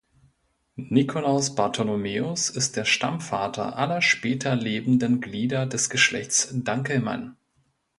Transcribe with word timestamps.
Nikolaus 0.77 1.53
Bartholomäus 1.53 2.49
ist 2.49 2.75
der 2.75 2.85
Stammvater 2.85 3.77
aller 3.77 4.01
später 4.01 4.55
lebenden 4.55 5.21
Glieder 5.21 5.67
des 5.67 5.91
Geschlechts 5.91 6.49
Danckelman. 6.51 7.37